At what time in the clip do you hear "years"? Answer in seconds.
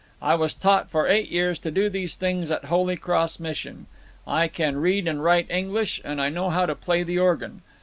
1.29-1.59